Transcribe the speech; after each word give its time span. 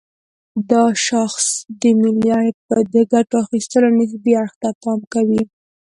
دا 0.69 0.83
شاخص 1.07 1.47
د 1.81 1.83
ملي 2.01 2.29
عاید 2.37 2.57
د 2.95 2.95
ګټه 3.13 3.35
اخيستلو 3.45 3.87
نسبي 3.99 4.31
اړخ 4.41 4.53
ته 4.61 4.69
پام 4.81 4.99
کوي. 5.13 5.43